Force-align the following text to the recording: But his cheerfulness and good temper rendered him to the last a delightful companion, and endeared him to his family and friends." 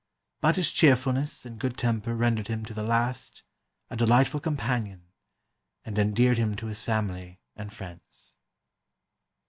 But 0.39 0.55
his 0.55 0.71
cheerfulness 0.71 1.45
and 1.45 1.59
good 1.59 1.77
temper 1.77 2.15
rendered 2.15 2.47
him 2.47 2.65
to 2.65 2.73
the 2.73 2.81
last 2.81 3.43
a 3.91 3.95
delightful 3.95 4.39
companion, 4.39 5.11
and 5.85 5.95
endeared 5.99 6.39
him 6.39 6.55
to 6.55 6.65
his 6.65 6.83
family 6.83 7.39
and 7.55 7.71
friends." 7.71 8.33